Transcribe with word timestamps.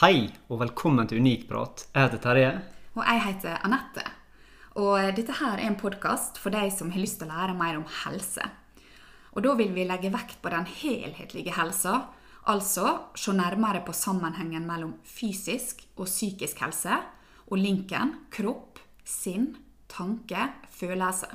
Hei 0.00 0.30
og 0.48 0.62
velkommen 0.62 1.04
til 1.04 1.18
Unikprat. 1.20 1.82
Jeg 1.92 2.06
heter 2.06 2.20
Terje. 2.24 2.52
Og 2.96 3.02
jeg 3.04 3.20
heter 3.20 3.58
Anette. 3.66 4.00
Og 4.80 5.10
dette 5.12 5.34
her 5.36 5.58
er 5.58 5.66
en 5.66 5.76
podkast 5.76 6.40
for 6.40 6.56
deg 6.56 6.70
som 6.72 6.88
har 6.94 7.02
lyst 7.02 7.18
til 7.20 7.28
å 7.28 7.34
lære 7.34 7.56
mer 7.58 7.76
om 7.76 7.84
helse. 7.98 8.46
Og 9.36 9.44
da 9.44 9.52
vil 9.58 9.74
vi 9.76 9.84
legge 9.84 10.08
vekt 10.14 10.38
på 10.40 10.54
den 10.54 10.64
helhetlige 10.64 11.52
helsa, 11.52 11.98
altså 12.48 12.94
se 13.12 13.36
nærmere 13.36 13.84
på 13.84 13.92
sammenhengen 13.92 14.64
mellom 14.64 14.96
fysisk 15.04 15.84
og 15.98 16.08
psykisk 16.08 16.64
helse, 16.64 16.96
og 17.52 17.60
linken 17.60 18.16
kropp, 18.32 18.80
sinn, 19.04 19.50
tanke, 19.92 20.48
følelse. 20.80 21.28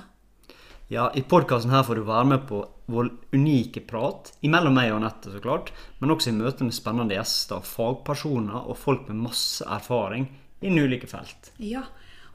Ja, 0.88 1.12
I 1.16 1.22
podkasten 1.26 1.72
her 1.74 1.82
får 1.84 1.98
du 1.98 2.04
være 2.06 2.26
med 2.30 2.44
på 2.46 2.60
vår 2.94 3.08
unike 3.34 3.82
prat, 3.90 4.28
imellom 4.46 4.76
meg 4.78 4.92
og 4.92 5.00
Anette, 5.00 5.32
så 5.34 5.40
klart, 5.42 5.72
men 5.98 6.12
også 6.14 6.30
i 6.30 6.36
møte 6.38 6.68
med 6.68 6.76
spennende 6.78 7.16
gjester, 7.18 7.64
fagpersoner 7.66 8.68
og 8.70 8.78
folk 8.78 9.07
med 9.10 9.24
masse 9.24 9.66
erfaring 9.66 10.28
innen 10.62 10.86
ulike 10.86 11.10
felt. 11.10 11.50
Ja, 11.57 11.82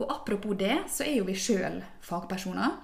og 0.00 0.10
apropos 0.16 0.58
det, 0.58 0.80
så 0.90 1.06
er 1.06 1.20
jo 1.20 1.28
vi 1.28 1.36
sjøl 1.38 1.78
fagpersoner. 2.02 2.74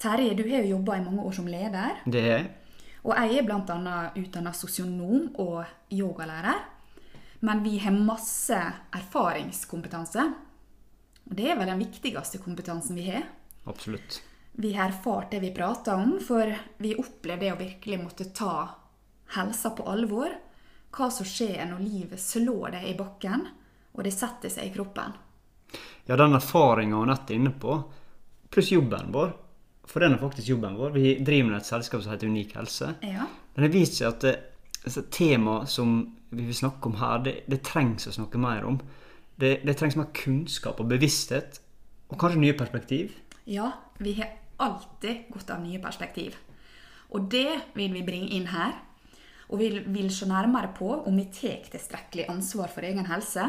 Terje, 0.00 0.32
du 0.38 0.46
har 0.48 0.64
jo 0.64 0.78
jobba 0.78 0.96
i 0.96 1.04
mange 1.04 1.28
år 1.28 1.36
som 1.36 1.52
leder. 1.52 2.00
Det 2.08 2.24
er 2.24 2.30
jeg. 2.30 2.48
Og 3.04 3.12
jeg 3.20 3.36
er 3.36 3.46
bl.a. 3.50 3.98
utdanna 4.16 4.54
sosionom 4.56 5.28
og 5.44 5.92
yogalærer. 5.92 6.64
Men 7.44 7.60
vi 7.64 7.76
har 7.84 7.92
masse 7.92 8.56
erfaringskompetanse. 8.96 10.24
Og 11.28 11.36
det 11.36 11.52
er 11.52 11.60
vel 11.60 11.68
den 11.74 11.84
viktigste 11.84 12.40
kompetansen 12.40 12.96
vi 12.96 13.10
har. 13.12 13.28
Absolutt. 13.68 14.22
Vi 14.60 14.72
har 14.72 14.88
erfart 14.88 15.30
det 15.30 15.40
vi 15.40 15.54
prater 15.54 15.94
om, 15.94 16.18
for 16.26 16.56
vi 16.76 16.92
opplever 16.94 17.46
det 17.46 17.52
å 17.52 17.56
virkelig 17.56 17.96
måtte 17.96 18.24
ta 18.24 18.68
helsa 19.32 19.70
på 19.72 19.86
alvor. 19.88 20.34
Hva 20.92 21.06
som 21.08 21.24
skjer 21.24 21.62
når 21.70 21.78
livet 21.80 22.20
slår 22.20 22.74
deg 22.74 22.90
i 22.90 22.96
bakken, 22.98 23.46
og 23.96 24.02
det 24.04 24.12
setter 24.12 24.52
seg 24.52 24.68
i 24.68 24.72
kroppen. 24.74 25.14
Ja, 26.04 26.18
den 26.20 26.36
erfaringa 26.36 26.98
Anette 27.00 27.32
er 27.32 27.40
inne 27.40 27.54
på, 27.62 27.78
pluss 28.52 28.68
jobben 28.74 29.08
vår. 29.14 29.32
For 29.88 30.04
den 30.04 30.18
er 30.18 30.20
faktisk 30.20 30.52
jobben 30.52 30.76
vår. 30.76 30.92
Vi 30.92 31.14
driver 31.24 31.54
med 31.54 31.60
et 31.62 31.70
selskap 31.70 32.04
som 32.04 32.12
heter 32.12 32.28
Unik 32.28 32.52
helse. 32.60 32.90
Ja. 33.00 33.30
Den 33.56 33.64
har 33.64 33.72
vist 33.72 33.96
seg 33.96 34.10
at 34.10 34.26
det, 34.26 34.34
altså, 34.82 35.06
tema 35.08 35.56
som 35.64 35.96
vi 36.36 36.50
vil 36.50 36.60
snakke 36.60 36.92
om 36.92 36.98
her, 37.00 37.24
det, 37.24 37.34
det 37.48 37.62
trengs 37.64 38.10
å 38.12 38.14
snakke 38.18 38.42
mer 38.44 38.68
om. 38.68 38.76
Det, 39.40 39.62
det 39.64 39.78
trengs 39.80 39.96
mer 39.96 40.12
kunnskap 40.12 40.84
og 40.84 40.92
bevissthet, 40.92 41.62
og 42.12 42.20
kanskje 42.20 42.44
nye 42.44 42.60
perspektiv. 42.60 43.16
Ja, 43.48 43.72
vi 43.96 44.18
har 44.20 44.36
alltid 44.62 45.28
godt 45.32 45.50
av 45.54 45.64
nye 45.64 45.80
perspektiv. 45.82 46.36
Og 47.10 47.26
det 47.32 47.72
vil 47.74 47.92
vi 47.96 48.04
bringe 48.06 48.30
inn 48.36 48.50
her. 48.52 48.76
Og 49.50 49.58
vi 49.58 49.70
vil 49.82 50.12
se 50.14 50.28
nærmere 50.30 50.70
på 50.76 50.92
om 50.94 51.16
vi 51.18 51.26
tar 51.34 51.64
tilstrekkelig 51.72 52.28
ansvar 52.30 52.70
for 52.70 52.86
egen 52.86 53.08
helse. 53.10 53.48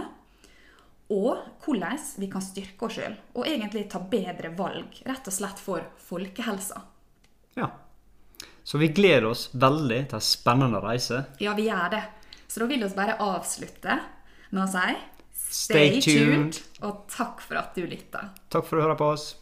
Og 1.12 1.44
hvordan 1.62 2.00
vi 2.17 2.30
kan 2.32 2.42
styrke 2.42 2.88
oss 2.88 2.98
sjøl 2.98 3.17
og 3.36 3.45
egentlig 3.45 3.84
ta 3.92 4.00
bedre 4.00 4.54
valg, 4.58 5.02
rett 5.06 5.28
og 5.28 5.36
slett 5.36 5.59
for 5.62 5.86
folkehelsa. 6.08 6.82
Ja. 7.59 7.67
Så 8.64 8.80
vi 8.82 8.88
gleder 8.95 9.28
oss 9.30 9.50
veldig 9.54 10.00
til 10.09 10.17
en 10.17 10.26
spennende 10.26 10.82
reise. 10.82 11.26
Ja, 11.44 11.54
vi 11.58 11.67
gjør 11.67 11.92
det. 11.98 12.04
Så 12.48 12.64
da 12.64 12.70
vil 12.72 12.84
vi 12.86 12.92
bare 12.95 13.20
avslutte 13.22 14.00
med 14.52 14.64
å 14.64 14.70
si 14.72 14.95
Stay 15.52 16.00
tuned. 16.04 16.62
og 16.82 17.06
takk 17.12 17.42
for 17.44 17.59
at 17.59 17.76
du 17.76 17.84
lytta. 17.88 18.30
Takk 18.50 18.66
for 18.67 18.80
du 18.80 18.86
hører 18.86 19.00
på 19.00 19.12
oss. 19.12 19.34